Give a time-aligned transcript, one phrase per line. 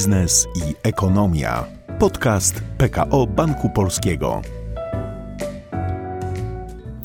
[0.00, 1.64] biznes i ekonomia.
[1.98, 4.59] Podcast PKO Banku Polskiego.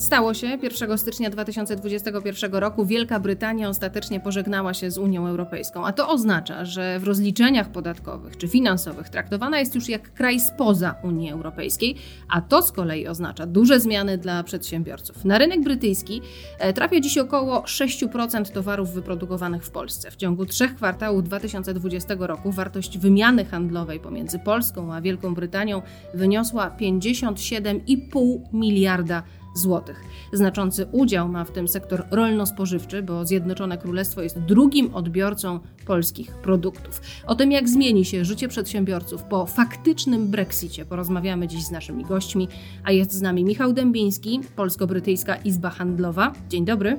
[0.06, 2.86] Stało się 1 stycznia 2021 roku.
[2.86, 8.38] Wielka Brytania ostatecznie pożegnała się z Unią Europejską, a to oznacza, że w rozliczeniach podatkowych
[8.38, 11.96] czy finansowych traktowana jest już jak kraj spoza Unii Europejskiej,
[12.30, 15.26] a to z kolei oznacza duże zmiany dla przedsiębiorców.
[15.26, 16.22] Na rynek brytyjski
[16.60, 20.12] e, trafia dziś około 6% towarów wyprodukowanych w Polsce.
[20.12, 25.82] W ciągu trzech kwartałów 2020 roku wartość wymiany handlowej pomiędzy Polską a Wielką Brytanią
[26.14, 29.24] wyniosła 57,5 miliarda
[29.56, 30.04] złotych.
[30.34, 37.02] Znaczący udział ma w tym sektor rolno-spożywczy, bo Zjednoczone Królestwo jest drugim odbiorcą polskich produktów.
[37.28, 42.48] O tym, jak zmieni się życie przedsiębiorców po faktycznym Brexicie, porozmawiamy dziś z naszymi gośćmi,
[42.84, 46.34] a jest z nami Michał Dębiński, Polsko-Brytyjska Izba Handlowa.
[46.50, 46.98] Dzień dobry.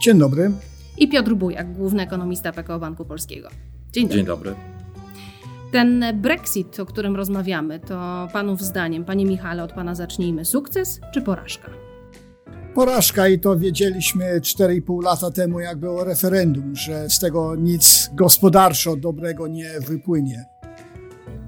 [0.00, 0.50] Dzień dobry.
[0.98, 3.48] I Piotr Bujak, główny ekonomista PKO Banku Polskiego.
[3.92, 4.16] Dzień dobry.
[4.16, 4.79] Dzień dobry.
[5.72, 11.22] Ten Brexit, o którym rozmawiamy, to panów zdaniem, panie Michale, od pana zacznijmy, sukces czy
[11.22, 11.70] porażka?
[12.74, 18.96] Porażka i to wiedzieliśmy 4,5 lata temu, jak było referendum, że z tego nic gospodarczo
[18.96, 20.44] dobrego nie wypłynie.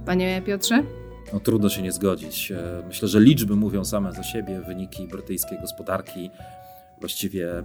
[0.07, 0.83] Panie Piotrze?
[1.33, 2.53] No, trudno się nie zgodzić.
[2.53, 4.61] E, myślę, że liczby mówią same za siebie.
[4.61, 6.31] Wyniki brytyjskiej gospodarki
[7.03, 7.65] właściwie e,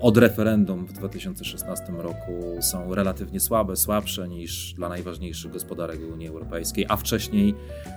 [0.00, 6.86] od referendum w 2016 roku są relatywnie słabe, słabsze niż dla najważniejszych gospodarek Unii Europejskiej,
[6.88, 7.54] a wcześniej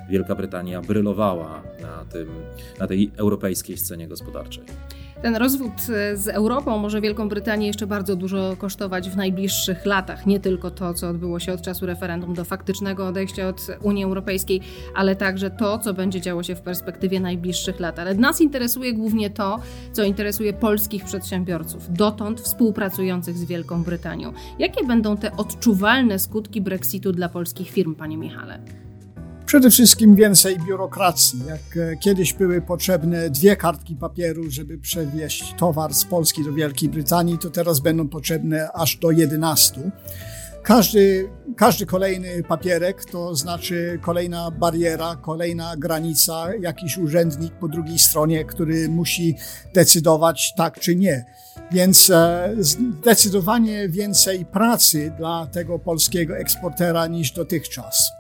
[0.09, 2.30] Wielka Brytania brylowała na, tym,
[2.80, 4.64] na tej europejskiej scenie gospodarczej.
[5.21, 10.25] Ten rozwód e, z Europą może Wielką Brytanię jeszcze bardzo dużo kosztować w najbliższych latach.
[10.25, 14.61] Nie tylko to, co odbyło się od czasu referendum do faktycznego odejścia od Unii Europejskiej,
[14.95, 17.99] ale także to, co będzie działo się w perspektywie najbliższych lat.
[17.99, 19.59] Ale nas interesuje głównie to,
[19.93, 24.33] co interesuje polskich przedsiębiorców, dotąd współpracujących z Wielką Brytanią.
[24.59, 28.59] Jakie będą te odczuwalne skutki Brexitu dla polskich firm, panie Michale?
[29.47, 31.39] Przede wszystkim więcej biurokracji.
[31.47, 36.89] Jak e, kiedyś były potrzebne dwie kartki papieru, żeby przewieźć towar z Polski do Wielkiej
[36.89, 39.91] Brytanii, to teraz będą potrzebne aż do 11.
[40.63, 48.45] Każdy, każdy kolejny papierek to znaczy kolejna bariera, kolejna granica, jakiś urzędnik po drugiej stronie,
[48.45, 49.36] który musi
[49.73, 51.25] decydować tak czy nie.
[51.71, 58.17] Więc e, zdecydowanie więcej pracy dla tego polskiego eksportera niż dotychczas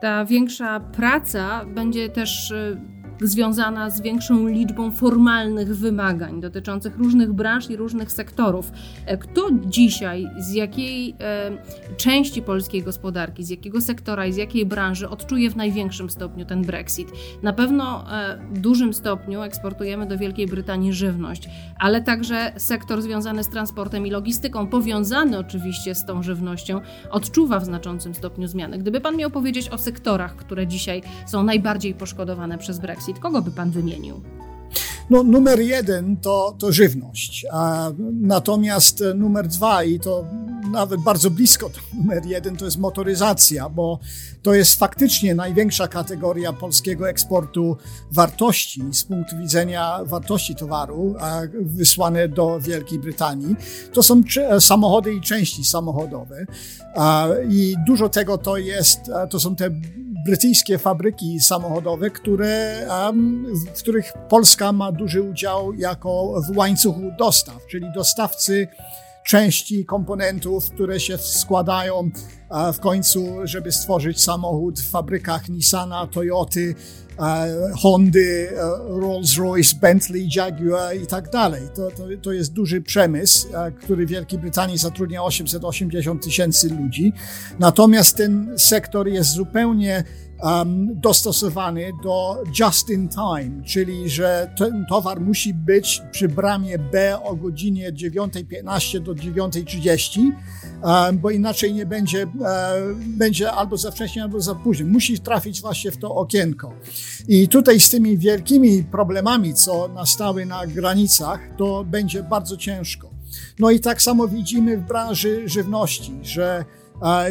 [0.00, 2.80] ta większa praca będzie też y,
[3.22, 8.72] związana z większą liczbą formalnych wymagań dotyczących różnych branż i różnych sektorów.
[9.06, 14.66] E, kto dzisiaj, z jakiej e, części polskiej gospodarki, z jakiego sektora i z jakiej
[14.66, 17.08] branży odczuje w największym stopniu ten Brexit?
[17.42, 23.44] Na pewno e, w dużym stopniu eksportujemy do Wielkiej Brytanii żywność, ale także sektor związany
[23.44, 28.78] z transportem i logistyką, powiązany oczywiście z tą żywnością, odczuwa w znaczącym stopniu zmiany.
[28.78, 33.22] Gdyby Pan miał powiedzieć o sektorach, które dzisiaj są najbardziej poszkodowane przez Brexit, Brexit?
[33.22, 34.20] Kogo by pan wymienił?
[35.10, 37.90] No, numer jeden to, to żywność, a
[38.20, 40.24] natomiast numer dwa i to
[40.72, 43.98] nawet bardzo blisko to numer jeden to jest motoryzacja, bo
[44.42, 47.76] to jest faktycznie największa kategoria polskiego eksportu
[48.10, 51.14] wartości z punktu widzenia wartości towaru
[51.52, 53.56] wysłane do Wielkiej Brytanii.
[53.92, 54.22] To są
[54.60, 56.46] samochody i części samochodowe
[57.50, 59.00] i dużo tego to jest,
[59.30, 59.70] to są te
[60.26, 62.86] brytyjskie fabryki samochodowe, które,
[63.74, 68.68] w których Polska ma duży udział jako w łańcuchu dostaw, czyli dostawcy
[69.26, 72.10] części, komponentów, które się składają
[72.74, 76.74] w końcu, żeby stworzyć samochód w fabrykach Nissana, Toyoty,
[77.82, 78.52] Hondy,
[78.88, 81.62] Rolls-Royce, Bentley, Jaguar i tak dalej.
[81.74, 83.48] To, to, to jest duży przemysł,
[83.82, 87.12] który w Wielkiej Brytanii zatrudnia 880 tysięcy ludzi.
[87.58, 90.04] Natomiast ten sektor jest zupełnie
[90.42, 97.22] um, dostosowany do just in time, czyli że ten towar musi być przy bramie B
[97.22, 100.20] o godzinie 9.15 do 9.30,
[100.82, 102.32] um, bo inaczej nie będzie, um,
[103.06, 104.86] będzie albo za wcześnie, albo za późno.
[104.86, 106.72] Musi trafić właśnie w to okienko.
[107.28, 113.10] I tutaj z tymi wielkimi problemami, co nastały na granicach, to będzie bardzo ciężko.
[113.58, 116.64] No i tak samo widzimy w branży żywności, że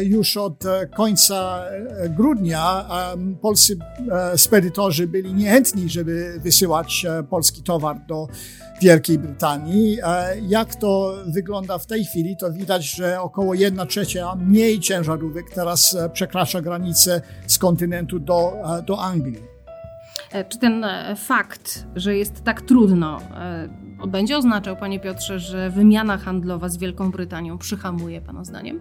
[0.00, 2.88] już od e, końca e, grudnia
[3.40, 3.78] polscy
[4.10, 8.28] e, spedytorzy byli niechętni, żeby wysyłać polski towar do
[8.82, 9.98] Wielkiej Brytanii.
[10.48, 15.96] Jak to wygląda w tej chwili, to widać, że około 1 trzecia mniej ciężarówek teraz
[16.12, 18.52] przekracza granicę z kontynentu do,
[18.86, 19.42] do Anglii.
[20.48, 20.86] Czy ten
[21.16, 23.18] fakt, że jest tak trudno,
[24.08, 28.80] będzie oznaczał, panie Piotrze, że wymiana handlowa z Wielką Brytanią przyhamuje, pana zdaniem?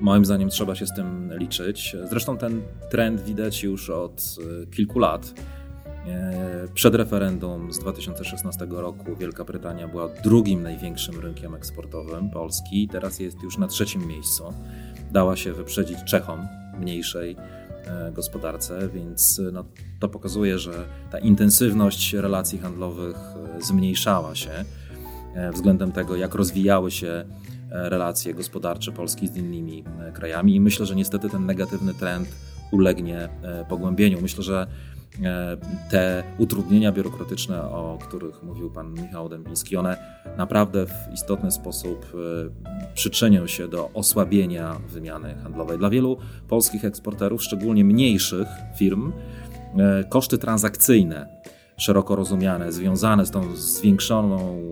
[0.00, 1.96] Moim zdaniem trzeba się z tym liczyć.
[2.10, 4.36] Zresztą ten trend widać już od
[4.70, 5.34] kilku lat.
[6.74, 13.42] Przed referendum z 2016 roku Wielka Brytania była drugim największym rynkiem eksportowym Polski, teraz jest
[13.42, 14.44] już na trzecim miejscu.
[15.12, 16.48] Dała się wyprzedzić Czechom,
[16.80, 17.36] mniejszej
[17.86, 19.64] e, gospodarce, więc no,
[20.00, 20.72] to pokazuje, że
[21.10, 24.50] ta intensywność relacji handlowych e, zmniejszała się
[25.34, 27.24] e, względem tego, jak rozwijały się
[27.84, 29.84] relacje gospodarcze Polski z innymi
[30.14, 32.28] krajami i myślę, że niestety ten negatywny trend
[32.72, 33.28] ulegnie
[33.68, 34.20] pogłębieniu.
[34.22, 34.66] Myślę, że
[35.24, 35.56] E,
[35.90, 39.96] te utrudnienia biurokratyczne, o których mówił pan Michał Dębiński, one
[40.36, 45.78] naprawdę w istotny sposób e, przyczynią się do osłabienia wymiany handlowej.
[45.78, 46.18] Dla wielu
[46.48, 49.12] polskich eksporterów, szczególnie mniejszych firm,
[49.78, 51.28] e, koszty transakcyjne,
[51.76, 54.62] szeroko rozumiane, związane z tą zwiększoną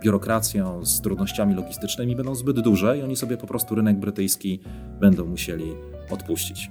[0.00, 4.60] biurokracją, z trudnościami logistycznymi będą zbyt duże i oni sobie po prostu rynek brytyjski
[5.00, 5.72] będą musieli
[6.10, 6.70] odpuścić.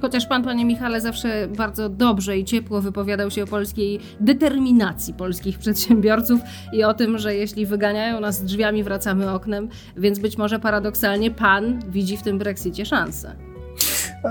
[0.00, 5.58] Chociaż pan, panie Michale, zawsze bardzo dobrze i ciepło wypowiadał się o polskiej determinacji polskich
[5.58, 6.40] przedsiębiorców
[6.72, 11.80] i o tym, że jeśli wyganiają nas drzwiami, wracamy oknem, więc być może paradoksalnie pan
[11.90, 13.45] widzi w tym Brexicie szansę.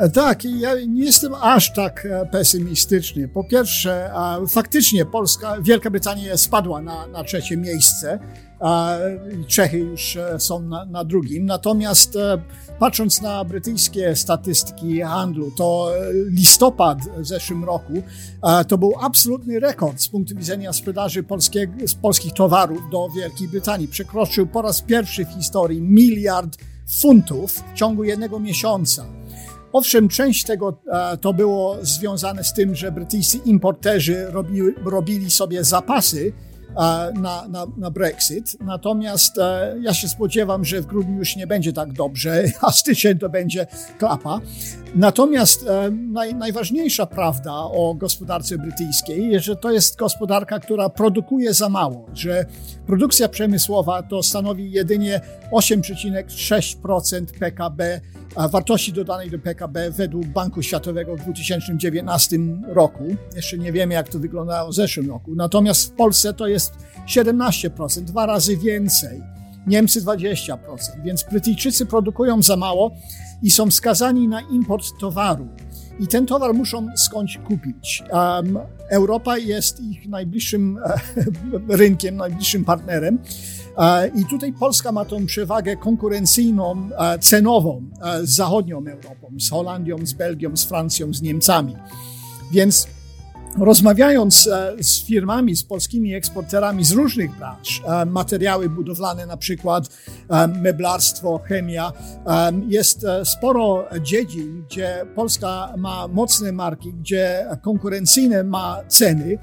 [0.01, 3.27] E, tak, ja nie jestem aż tak e, pesymistyczny.
[3.27, 4.11] Po pierwsze,
[4.49, 8.19] faktycznie Polska, Wielka Brytania spadła na, na trzecie miejsce,
[9.47, 11.45] Czechy już e, są na, na drugim.
[11.45, 12.17] Natomiast
[12.79, 15.91] patrząc na brytyjskie statystyki handlu, to
[16.29, 17.93] listopad w zeszłym roku
[18.67, 21.67] to był absolutny rekord z punktu widzenia sprzedaży polskie,
[22.01, 23.87] polskich towarów do Wielkiej Brytanii.
[23.87, 26.57] Przekroczył po raz pierwszy w historii miliard
[27.01, 29.05] funtów w ciągu jednego miesiąca.
[29.75, 35.63] Owszem, część tego e, to było związane z tym, że brytyjscy importerzy robili, robili sobie
[35.63, 36.33] zapasy
[36.75, 38.57] na, na, na, Brexit.
[38.61, 43.19] Natomiast e, ja się spodziewam, że w grudniu już nie będzie tak dobrze, a styczeń
[43.19, 43.67] to będzie
[43.97, 44.41] klapa.
[44.95, 51.69] Natomiast naj, najważniejsza prawda o gospodarce brytyjskiej jest, że to jest gospodarka, która produkuje za
[51.69, 52.45] mało, że
[52.87, 55.21] produkcja przemysłowa to stanowi jedynie
[55.51, 58.01] 8,6% PKB
[58.51, 62.37] wartości dodanej do PKB według Banku Światowego w 2019
[62.67, 63.03] roku.
[63.35, 65.35] Jeszcze nie wiemy, jak to wyglądało w zeszłym roku.
[65.35, 66.64] Natomiast w Polsce to jest
[67.07, 69.21] 17%, dwa razy więcej.
[69.67, 70.57] Niemcy 20%,
[71.03, 72.91] więc Brytyjczycy produkują za mało
[73.43, 75.47] i są skazani na import towaru.
[75.99, 78.03] I ten towar muszą skądś kupić.
[78.11, 78.59] Um,
[78.89, 80.79] Europa jest ich najbliższym
[81.69, 83.19] rynkiem, najbliższym partnerem.
[84.15, 86.89] I tutaj Polska ma tą przewagę konkurencyjną,
[87.21, 87.83] cenową
[88.23, 91.75] z zachodnią Europą, z Holandią, z Belgią, z Francją, z Niemcami.
[92.51, 92.87] Więc
[93.59, 99.89] Rozmawiając e, z firmami, z polskimi eksporterami z różnych branż, e, materiały budowlane na przykład,
[100.29, 101.91] e, meblarstwo, chemia,
[102.67, 109.37] jest sporo dziedzin, gdzie Polska ma mocne marki, gdzie konkurencyjne ma ceny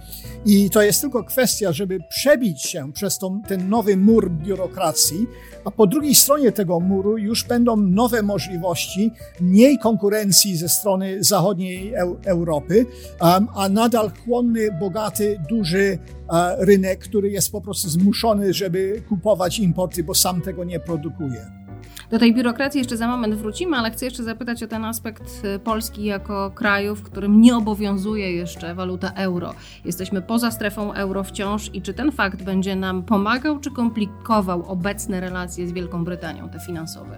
[0.46, 5.26] i to jest tylko kwestia, żeby przebić się przez tą, ten nowy mur biurokracji,
[5.64, 9.10] a po drugiej stronie tego muru już będą nowe możliwości,
[9.40, 11.94] mniej konkurencji ze strony zachodniej
[12.24, 12.86] Europy,
[13.54, 15.98] a nadal chłonny, bogaty, duży
[16.58, 21.62] rynek, który jest po prostu zmuszony, żeby kupować importy, bo sam tego nie produkuje.
[22.12, 25.58] Do tej biurokracji jeszcze za moment wrócimy, ale chcę jeszcze zapytać o ten aspekt y,
[25.58, 29.54] Polski jako kraju, w którym nie obowiązuje jeszcze waluta euro.
[29.84, 35.20] Jesteśmy poza strefą euro wciąż i czy ten fakt będzie nam pomagał czy komplikował obecne
[35.20, 37.16] relacje z Wielką Brytanią, te finansowe?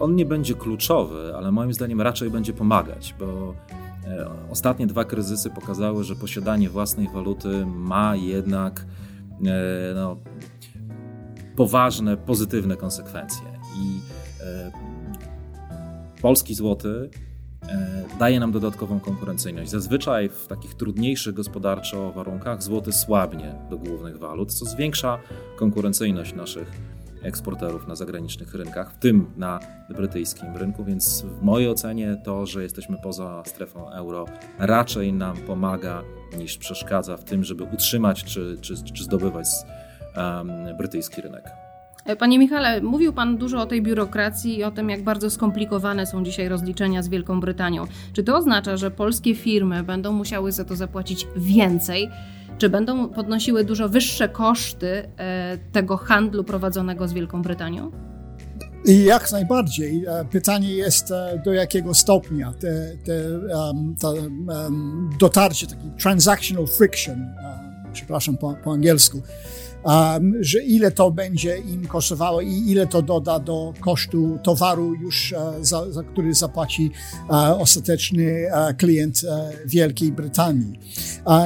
[0.00, 3.81] On nie będzie kluczowy, ale moim zdaniem raczej będzie pomagać, bo e,
[4.50, 8.86] ostatnie dwa kryzysy pokazały, że posiadanie własnej waluty ma jednak
[9.46, 10.16] e, no,
[11.56, 13.46] poważne, pozytywne konsekwencje.
[13.78, 14.00] I
[14.40, 14.72] e,
[16.22, 17.10] polski złoty
[17.62, 19.70] e, daje nam dodatkową konkurencyjność.
[19.70, 25.18] Zazwyczaj w takich trudniejszych gospodarczo warunkach złoty słabnie do głównych walut, co zwiększa
[25.56, 26.70] konkurencyjność naszych
[27.22, 29.60] eksporterów na zagranicznych rynkach, w tym na
[29.90, 34.26] brytyjskim rynku, więc w mojej ocenie to, że jesteśmy poza strefą euro,
[34.58, 36.02] raczej nam pomaga
[36.38, 39.46] niż przeszkadza w tym, żeby utrzymać czy, czy, czy zdobywać
[40.16, 41.44] um, brytyjski rynek.
[42.04, 46.06] E, panie Michale, mówił Pan dużo o tej biurokracji i o tym, jak bardzo skomplikowane
[46.06, 47.86] są dzisiaj rozliczenia z Wielką Brytanią.
[48.12, 52.10] Czy to oznacza, że polskie firmy będą musiały za to zapłacić więcej?
[52.62, 57.90] Czy będą podnosiły dużo wyższe koszty e, tego handlu prowadzonego z Wielką Brytanią?
[58.84, 60.04] I jak najbardziej.
[60.06, 61.12] E, pytanie jest,
[61.44, 63.12] do jakiego stopnia te, te,
[63.56, 63.94] um,
[64.48, 67.34] um, dotarcie, taki transactional friction,
[67.92, 69.22] przepraszam po, po angielsku,
[69.84, 75.32] um, że ile to będzie im kosztowało i ile to doda do kosztu towaru już,
[75.32, 76.90] uh, za, za, który zapłaci
[77.28, 79.20] uh, ostateczny uh, klient
[79.66, 80.78] Wielkiej Brytanii.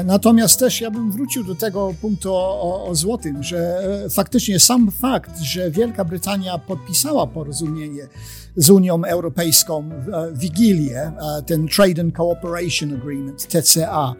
[0.04, 4.90] Natomiast też ja bym wrócił do tego punktu o, o, o złotym, że faktycznie sam
[4.90, 8.08] fakt, że Wielka Brytania podpisała porozumienie
[8.56, 9.90] z Unią Europejską
[10.32, 11.12] w Wigilię,
[11.46, 14.14] ten Trade and Cooperation Agreement, TCA,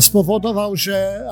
[0.00, 1.28] spowodował, że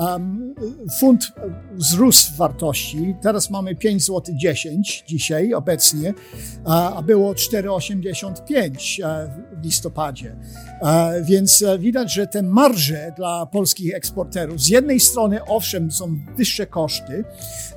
[0.99, 1.33] funt
[1.73, 3.15] wzrósł w wartości.
[3.23, 6.15] Teraz mamy 5 zł 10 dzisiaj, obecnie,
[6.65, 10.37] a było 4,85 w listopadzie.
[11.23, 16.67] Więc e, widać, że te marże dla polskich eksporterów z jednej strony owszem są wyższe
[16.67, 17.25] koszty,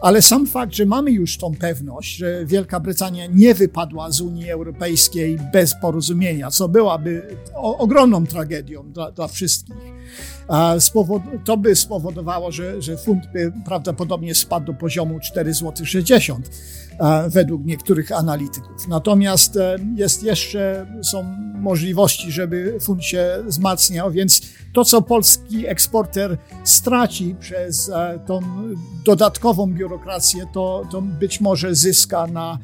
[0.01, 4.51] ale sam fakt, że mamy już tą pewność, że Wielka Brytania nie wypadła z Unii
[4.51, 9.97] Europejskiej bez porozumienia, co byłaby ogromną tragedią dla, dla wszystkich
[11.45, 16.35] to by spowodowało, że, że funt by prawdopodobnie spadł do poziomu 4,60 zł
[17.29, 18.87] według niektórych analityków.
[18.87, 21.23] Natomiast e, jest jeszcze, są
[21.53, 24.41] możliwości, żeby funt się wzmacniał, więc
[24.73, 28.39] to, co polski eksporter straci przez e, tą
[29.05, 32.59] dodatkową biurokrację, to, to być może zyska na,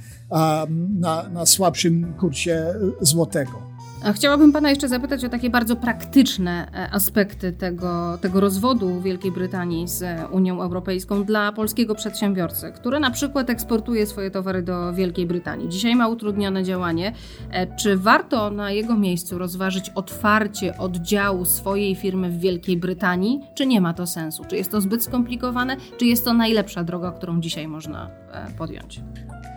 [0.99, 3.72] na, na słabszym kursie złotego.
[4.11, 9.87] Chciałabym Pana jeszcze zapytać o takie bardzo praktyczne e, aspekty tego, tego rozwodu Wielkiej Brytanii
[9.87, 15.69] z Unią Europejską dla polskiego przedsiębiorcy, który na przykład eksportuje swoje towary do Wielkiej Brytanii.
[15.69, 17.13] Dzisiaj ma utrudnione działanie.
[17.51, 23.65] E, czy warto na jego miejscu rozważyć otwarcie oddziału swojej firmy w Wielkiej Brytanii, czy
[23.65, 24.45] nie ma to sensu?
[24.45, 29.01] Czy jest to zbyt skomplikowane, czy jest to najlepsza droga, którą dzisiaj można e, podjąć?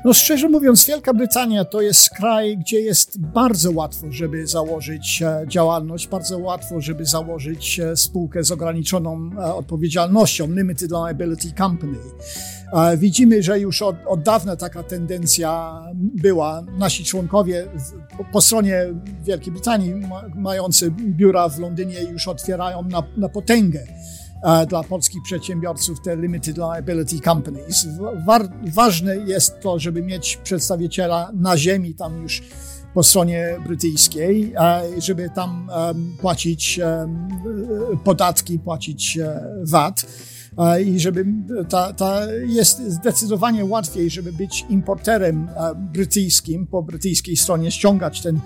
[0.07, 5.45] No szczerze mówiąc, Wielka Brytania to jest kraj, gdzie jest bardzo łatwo, żeby założyć e,
[5.49, 11.99] działalność, bardzo łatwo, żeby założyć e, spółkę z ograniczoną e, odpowiedzialnością, Limited Liability Company.
[12.97, 16.63] Widzimy, że już od, od dawna taka tendencja była.
[16.79, 17.67] Nasi członkowie
[18.33, 18.87] po stronie
[19.25, 19.95] Wielkiej Brytanii,
[20.35, 23.87] mający biura w Londynie, już otwierają na, na potęgę
[24.69, 27.87] dla polskich przedsiębiorców te limited liability companies.
[28.75, 32.43] ważne jest to, żeby mieć przedstawiciela na ziemi tam już
[32.95, 34.55] po stronie brytyjskiej,
[34.99, 35.71] żeby tam
[36.21, 36.81] płacić
[38.05, 40.07] podatki, płacić e, VAT
[40.87, 41.27] i żeby
[41.69, 45.49] ta, ta jest zdecydowanie łatwiej, żeby być importerem
[45.93, 48.41] brytyjskim, po brytyjskiej stronie ściągać ten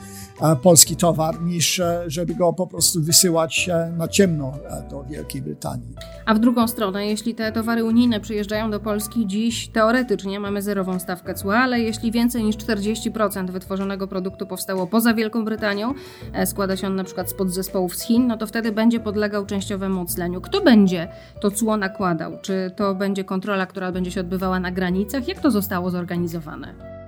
[0.62, 5.42] polski towar, niż e, żeby go po prostu wysyłać e, na ciemno e, do Wielkiej
[5.42, 5.94] Brytanii.
[6.26, 10.98] A w drugą stronę, jeśli te towary unijne przyjeżdżają do Polski dziś, teoretycznie mamy zerową
[10.98, 15.94] stawkę cła, ale jeśli więcej niż 40% wytworzonego produktu powstało poza Wielką Brytanią,
[16.44, 20.00] składa się on na przykład z podzespołów z Chin, no to wtedy będzie podlegał częściowemu
[20.00, 20.40] ocleniu.
[20.40, 21.08] Kto będzie
[21.40, 21.99] to cło nakładał?
[22.42, 25.28] Czy to będzie kontrola, która będzie się odbywała na granicach?
[25.28, 26.99] Jak to zostało zorganizowane?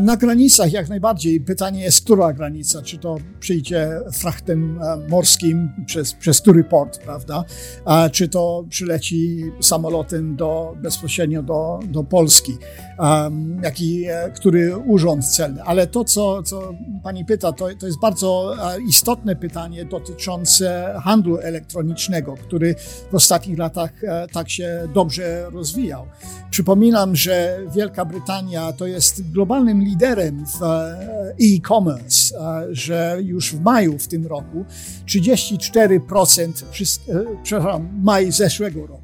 [0.00, 1.40] Na granicach jak najbardziej.
[1.40, 2.82] Pytanie jest, która granica?
[2.82, 7.44] Czy to przyjdzie frachtem e, morskim przez, przez który port, prawda?
[7.84, 12.56] A czy to przyleci samolotem do, bezpośrednio do, do Polski?
[12.98, 15.62] Um, jaki, e, który urząd celny?
[15.62, 21.38] Ale to, co, co pani pyta, to, to jest bardzo e, istotne pytanie dotyczące handlu
[21.38, 22.74] elektronicznego, który
[23.10, 23.92] w ostatnich latach
[24.32, 26.06] tak się dobrze rozwijał.
[26.50, 33.54] Przypominam, że Wielka Brytania to jest globalny globalnym liderem w e, e-commerce, e, że już
[33.54, 34.64] w maju w tym roku
[35.06, 36.64] 34%,
[37.08, 39.02] e, przepraszam, maj zeszłego roku,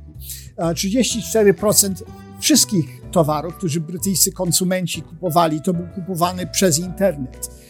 [0.59, 2.02] 34%
[2.40, 7.62] wszystkich towarów, które brytyjscy konsumenci kupowali, to był kupowany przez internet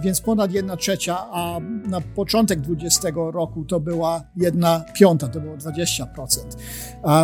[0.00, 5.56] więc ponad 1 trzecia, a na początek 20 roku to była 1 piąta, to było
[5.56, 6.06] 20%.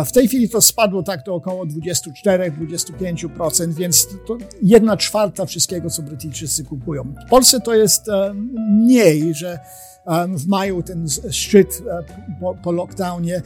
[0.05, 6.01] W tej chwili to spadło tak do około 24-25%, więc to 1 czwarta wszystkiego, co
[6.01, 7.13] Brytyjczycy kupują.
[7.27, 8.33] W Polsce to jest e,
[8.69, 9.59] mniej, że
[10.37, 12.03] w maju ten szczyt e,
[12.39, 13.41] po, po lockdownie,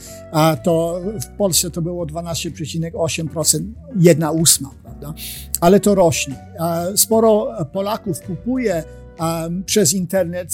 [0.63, 3.63] to w Polsce to było 12,8%,
[3.95, 4.69] 1 ósma,
[5.01, 5.21] prawda?
[5.61, 6.35] Ale to rośnie.
[6.95, 8.83] Sporo Polaków kupuje
[9.65, 10.49] przez internet.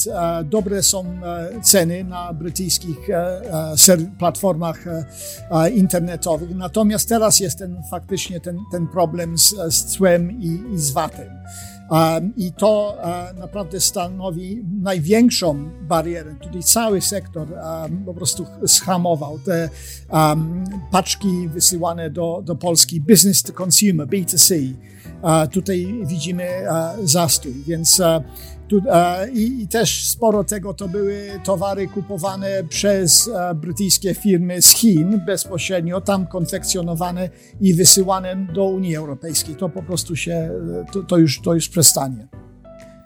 [0.46, 3.42] Dobre są e, ceny na brytyjskich e,
[4.20, 4.86] platformach
[5.76, 6.56] internetowych.
[6.56, 11.30] Natomiast teraz jest ten faktycznie ten, ten problem z, z cłem i, i z VAT-em.
[12.38, 12.98] I to
[13.40, 16.36] naprawdę stanowi największą barierę.
[16.42, 17.48] Tutaj cały sektor
[18.06, 19.40] po prostu schamował.
[19.40, 19.70] Te
[20.92, 24.74] paczki wysyłane do, do Polski, business to consumer, B2C,
[25.52, 26.48] tutaj widzimy
[27.04, 27.54] zastój.
[27.68, 28.02] Więc
[28.68, 34.68] Tu, e, i, I też sporo tego to były towary kupowane przez brytyjskie firmy z
[34.68, 37.30] Chin bezpośrednio, tam konfekcjonowane
[37.62, 39.56] i wysyłane do Unii Europejskiej.
[39.56, 40.52] To po prostu się,
[40.92, 42.28] to, to już, to już przestanie.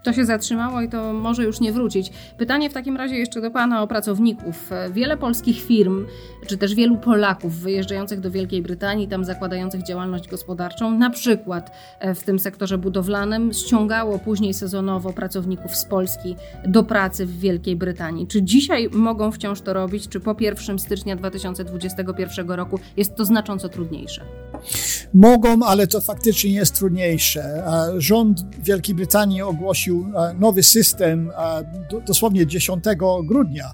[0.03, 2.11] To się zatrzymało i to może już nie wrócić.
[2.37, 4.69] Pytanie w takim razie jeszcze do Pana o pracowników.
[4.91, 6.05] Wiele polskich firm,
[6.47, 12.15] czy też wielu Polaków wyjeżdżających do Wielkiej Brytanii, tam zakładających działalność gospodarczą, na przykład e,
[12.15, 16.35] w tym sektorze budowlanym, ściągało później sezonowo pracowników z Polski
[16.67, 18.27] do pracy w Wielkiej Brytanii.
[18.27, 23.69] Czy dzisiaj mogą wciąż to robić, czy po 1 stycznia 2021 roku jest to znacząco
[23.69, 24.21] trudniejsze?
[25.13, 27.63] Mogą, ale to faktycznie jest trudniejsze.
[27.97, 29.90] Rząd Wielkiej Brytanii ogłosił
[30.39, 31.31] nowy system
[32.07, 32.83] dosłownie 10
[33.23, 33.73] grudnia,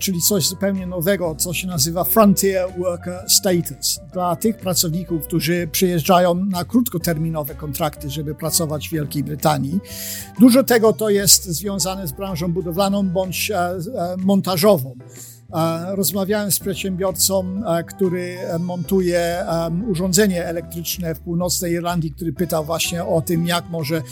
[0.00, 4.00] czyli coś zupełnie nowego, co się nazywa Frontier Worker Status.
[4.12, 9.80] Dla tych pracowników, którzy przyjeżdżają na krótkoterminowe kontrakty, żeby pracować w Wielkiej Brytanii.
[10.40, 13.52] Dużo tego to jest związane z branżą budowlaną bądź
[14.18, 14.94] montażową.
[15.88, 19.44] Rozmawiałem z przedsiębiorcą, który montuje
[19.88, 24.02] urządzenie elektryczne w północnej Irlandii, który pytał właśnie o tym, jak może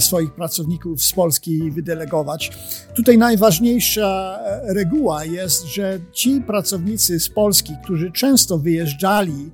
[0.00, 2.52] swoich pracowników z Polski wydelegować.
[2.94, 9.50] Tutaj najważniejsza e, reguła jest, że ci pracownicy z Polski, którzy często wyjeżdżali,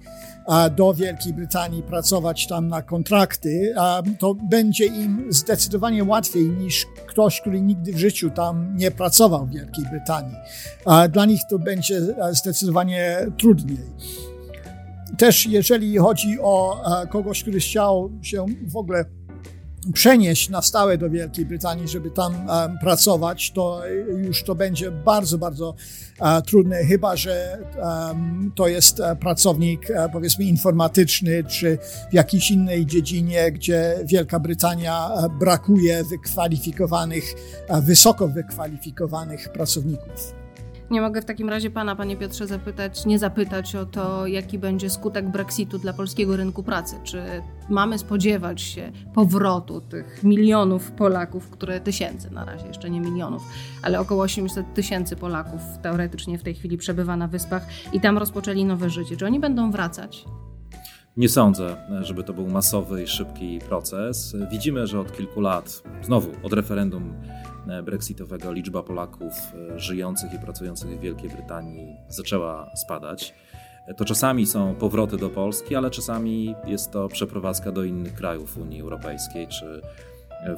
[0.77, 3.75] do Wielkiej Brytanii, pracować tam na kontrakty,
[4.19, 9.51] to będzie im zdecydowanie łatwiej niż ktoś, który nigdy w życiu tam nie pracował w
[9.51, 10.35] Wielkiej Brytanii.
[11.11, 12.01] Dla nich to będzie
[12.31, 13.87] zdecydowanie trudniej.
[15.19, 19.05] Też jeżeli chodzi o kogoś, który chciał się w ogóle
[19.93, 23.83] przenieść na stałe do Wielkiej Brytanii, żeby tam um, pracować, to
[24.17, 25.75] już to będzie bardzo, bardzo
[26.21, 27.59] uh, trudne, chyba że
[28.55, 31.79] to jest uh, pracownik, powiedzmy, informatyczny, czy
[32.11, 37.25] w jakiejś innej dziedzinie, gdzie Wielka Brytania brakuje wykwalifikowanych,
[37.83, 40.38] wysoko wykwalifikowanych pracowników.
[40.91, 44.91] Nie mogę w takim razie pana, panie Piotrze, zapytać, nie zapytać o to, jaki będzie
[44.91, 46.97] skutek Brexitu dla polskiego rynku pracy.
[47.05, 47.23] Czy
[47.69, 53.43] mamy spodziewać się powrotu tych milionów Polaków, które tysięcy na razie, jeszcze nie milionów,
[53.83, 58.65] ale około 800 tysięcy Polaków teoretycznie w tej chwili przebywa na wyspach i tam rozpoczęli
[58.65, 59.17] nowe życie.
[59.17, 60.25] Czy oni będą wracać?
[61.17, 64.37] Nie sądzę, żeby to był masowy i szybki proces.
[64.51, 67.15] Widzimy, że od kilku lat, znowu od referendum
[67.83, 69.33] brexitowego liczba Polaków
[69.75, 73.35] e, żyjących i pracujących w Wielkiej Brytanii zaczęła spadać.
[73.87, 78.59] E, to czasami są powroty do Polski, ale czasami jest to przeprowadzka do innych krajów
[78.59, 79.83] Unii Europejskiej czy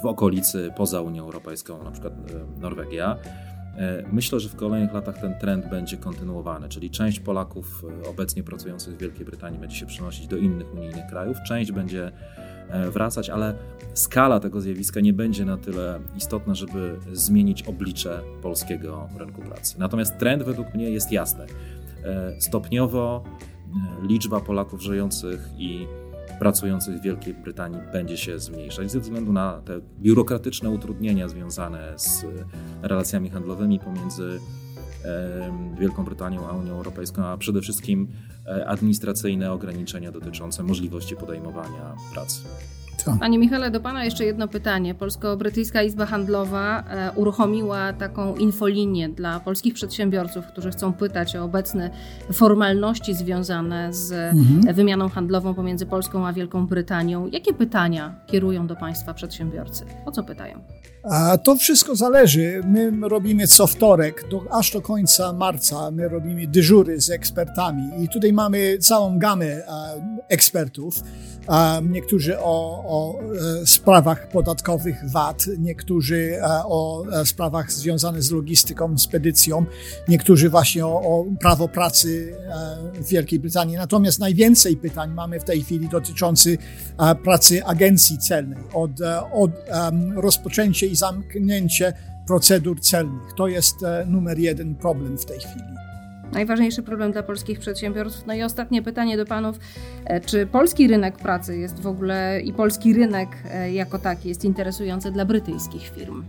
[0.03, 2.12] w okolicy poza Unią Europejską, na przykład
[2.59, 3.16] Norwegia.
[4.12, 8.99] Myślę, że w kolejnych latach ten trend będzie kontynuowany, czyli część Polaków obecnie pracujących w
[8.99, 12.49] Wielkiej Brytanii będzie się przenosić do innych unijnych krajów, część będzie E,
[12.90, 13.54] wracać, ale
[13.94, 19.76] skala tego zjawiska nie będzie na tyle istotna, żeby zmienić oblicze polskiego rynku pracy.
[19.78, 21.46] Natomiast trend według mnie jest jasny.
[22.04, 25.87] E, stopniowo e, liczba Polaków żyjących i
[26.38, 32.24] pracujących w Wielkiej Brytanii będzie się zmniejszać ze względu na te biurokratyczne utrudnienia związane z
[32.83, 34.40] relacjami handlowymi pomiędzy
[35.80, 38.08] Wielką Brytanią a Unią Europejską, a przede wszystkim
[38.46, 42.40] e, administracyjne ograniczenia dotyczące możliwości podejmowania pracy.
[43.20, 44.94] Panie Michale, do Pana jeszcze jedno pytanie.
[44.94, 51.90] Polsko-Brytyjska Izba Handlowa e, uruchomiła taką infolinię dla polskich przedsiębiorców, którzy chcą pytać o obecne
[52.32, 54.74] formalności związane z mhm.
[54.74, 57.26] wymianą handlową pomiędzy Polską a Wielką Brytanią.
[57.26, 59.84] Jakie pytania kierują do Państwa przedsiębiorcy?
[60.06, 60.60] O co pytają?
[61.02, 62.60] A to wszystko zależy.
[62.64, 68.08] My robimy co wtorek, do, aż do końca marca, my robimy dyżury z ekspertami i
[68.08, 69.62] tutaj mamy całą gamę
[70.28, 70.94] ekspertów.
[71.90, 73.20] niektórzy o, o
[73.62, 79.64] e, sprawach podatkowych VAT, niektórzy e, o e, sprawach związanych z logistyką, spedycją,
[80.09, 82.35] niektórzy właśnie o, o prawo pracy
[82.94, 83.76] w Wielkiej Brytanii.
[83.76, 86.61] Natomiast najwięcej pytań mamy w tej chwili dotyczących
[87.24, 88.59] pracy agencji celnej.
[88.72, 88.90] Od,
[89.33, 89.50] od
[90.16, 91.92] rozpoczęcia i zamknięcie
[92.26, 93.35] procedur celnych.
[93.37, 93.76] To jest
[94.07, 95.89] numer jeden problem w tej chwili
[96.33, 98.27] najważniejszy problem dla polskich przedsiębiorstw.
[98.27, 99.57] No i ostatnie pytanie do panów.
[100.05, 104.45] E, czy polski rynek pracy jest w ogóle i polski rynek e, jako taki jest
[104.45, 106.25] interesujący dla brytyjskich firm?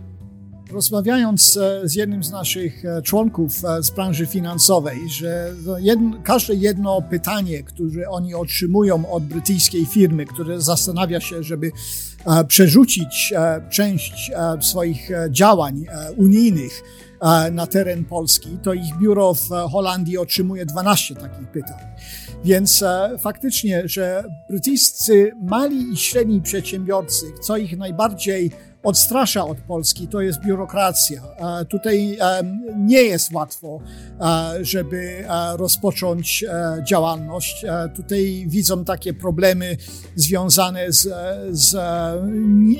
[0.72, 7.62] Rozmawiając e, z jednym z naszych członków z branży finansowej, że jedno, każde jedno pytanie,
[7.62, 11.72] które oni otrzymują od brytyjskiej firmy, które zastanawia się, żeby
[12.48, 13.34] przerzucić
[13.70, 15.84] część swoich działań
[16.16, 16.82] unijnych
[17.52, 21.78] na teren Polski, to ich biuro w Holandii otrzymuje 12 takich pytań.
[22.44, 28.50] Więc e, faktycznie, że brytyjscy mali i średni przedsiębiorcy, co ich najbardziej
[28.82, 31.22] odstrasza od Polski, to jest biurokracja.
[31.68, 32.18] Tutaj
[32.76, 33.80] nie jest łatwo,
[34.60, 35.24] żeby
[35.56, 36.44] rozpocząć
[36.84, 37.64] działalność.
[37.96, 39.76] Tutaj widzą takie problemy
[40.16, 41.08] związane z,
[41.50, 41.76] z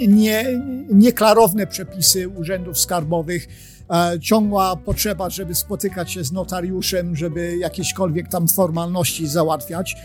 [0.09, 0.45] nie,
[0.91, 3.49] nieklarowne przepisy urzędów skarbowych
[4.21, 9.97] ciągła potrzeba, żeby spotykać się z notariuszem, żeby jakiekolwiek tam formalności załatwiać.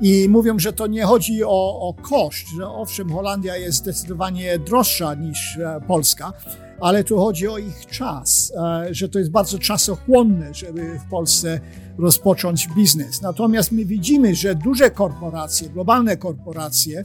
[0.00, 5.14] I mówią, że to nie chodzi o, o koszt, że owszem, Holandia jest zdecydowanie droższa
[5.14, 6.32] niż e, Polska,
[6.80, 11.60] ale tu chodzi o ich czas, e, że to jest bardzo czasochłonne, żeby w Polsce
[11.98, 13.22] rozpocząć biznes.
[13.22, 17.04] Natomiast my widzimy, że duże korporacje, globalne korporacje,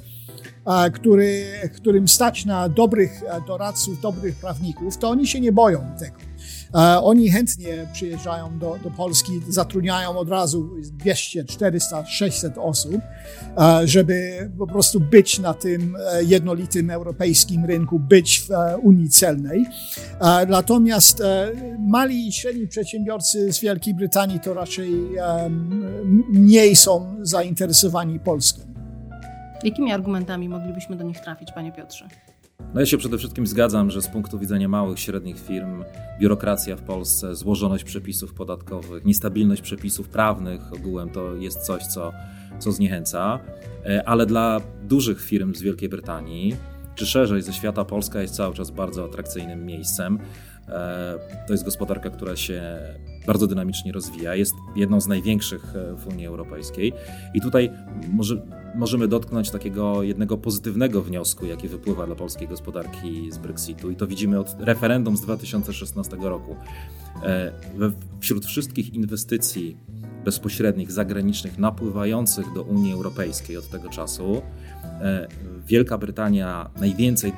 [0.65, 6.31] e, który, którym stać na dobrych doradców, dobrych prawników, to oni się nie boją tego.
[6.76, 13.02] E, oni chętnie przyjeżdżają do, do Polski, zatrudniają od razu 200, 400, 600 osób,
[13.58, 18.50] e, żeby po prostu być na tym e, jednolitym europejskim rynku, być w
[18.82, 19.66] Unii Celnej.
[20.48, 21.24] Natomiast
[21.80, 24.92] mali i średni przedsiębiorcy z Wielkiej Brytanii to raczej
[26.30, 28.62] mniej są zainteresowani Polską.
[29.64, 32.08] Jakimi argumentami moglibyśmy do nich trafić, panie Piotrze?
[32.74, 35.84] No ja się przede wszystkim zgadzam, że z punktu widzenia małych, średnich firm,
[36.19, 42.12] biurokracja w Polsce, złożoność przepisów podatkowych, niestabilność przepisów prawnych ogółem to jest coś, co,
[42.60, 43.39] co zniechęca,
[43.86, 46.56] e, ale dla dużych firm z Wielkiej Brytanii,
[46.95, 50.19] czy szerzej ze świata, Polska jest cały czas bardzo atrakcyjnym miejscem.
[50.67, 52.80] E, to jest gospodarka, która się
[53.28, 56.93] bardzo dynamicznie rozwija, jest jedną z największych e, w Unii Europejskiej
[57.34, 57.71] i tutaj
[58.10, 58.41] może
[58.76, 63.92] możemy dotknąć takiego jednego pozytywnego wniosku, jaki wypływa dla polskiej gospodarki z Brexitu.
[63.92, 66.56] I to widzimy od referendum z 2016 roku.
[67.24, 67.52] E,
[68.20, 69.78] wśród wszystkich inwestycji
[70.26, 74.42] bezpośrednich, zagranicznych, napływających do Unii Europejskiej od tego czasu,
[74.84, 75.28] e,
[75.68, 77.34] Wielka Brytania najwięcej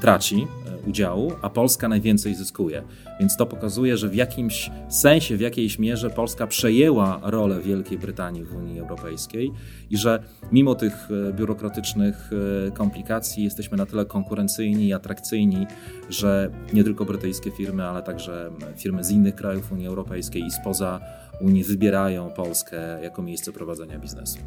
[0.00, 0.46] traci
[0.86, 2.82] udziału, a Polska najwięcej zyskuje.
[3.20, 8.44] Więc to pokazuje, że w jakimś sensie, w jakiejś mierze Polska przejęła rolę Wielkiej Brytanii
[8.44, 9.52] w Unii Europejskiej
[9.90, 10.22] i że
[10.52, 12.30] mimo tych e, biurokratycznych
[12.66, 15.66] e, komplikacji jesteśmy na tyle konkurencyjni i atrakcyjni,
[16.10, 21.00] że nie tylko brytyjskie firmy, ale także firmy z innych krajów Unii Europejskiej i spoza
[21.40, 24.38] Unii wybierają Polskę jako miejsce prowadzenia biznesu.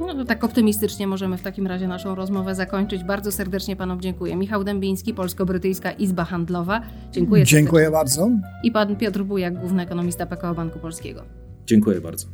[0.00, 3.04] No to tak optymistycznie możemy w takim razie naszą rozmowę zakończyć.
[3.04, 4.36] Bardzo serdecznie panom dziękuję.
[4.36, 6.80] Michał Dębiński, Polsko-Brytyjska Izba Handlowa.
[7.12, 7.98] Dziękuję Dziękuję serdecznie.
[7.98, 8.30] bardzo.
[8.62, 11.22] I pan Piotr Bujak, główny ekonomista PKO Banku Polskiego.
[11.66, 12.26] Dziękuję bardzo.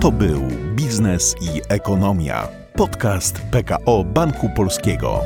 [0.00, 0.40] To był
[0.76, 2.48] Biznes i Ekonomia.
[2.76, 5.20] Podcast PKO Banku Polskiego.